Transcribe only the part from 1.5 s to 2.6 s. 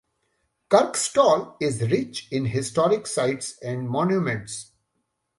is rich in